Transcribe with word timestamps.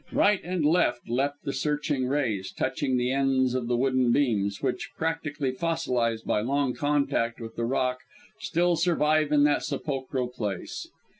Right 0.11 0.43
and 0.43 0.65
left 0.65 1.07
leapt 1.07 1.43
the 1.45 1.53
searching 1.53 2.07
rays, 2.07 2.51
touching 2.51 2.97
the 2.97 3.11
ends 3.11 3.53
of 3.53 3.67
the 3.67 3.77
wooden 3.77 4.11
beams, 4.11 4.59
which, 4.59 4.89
practically 4.97 5.51
fossilised 5.51 6.25
by 6.25 6.41
long 6.41 6.73
contact 6.73 7.39
with 7.39 7.55
the 7.55 7.65
rock, 7.65 7.99
still 8.39 8.75
survive 8.75 9.31
in 9.31 9.43
that 9.43 9.61
sepulchral 9.61 10.29
place. 10.29 10.87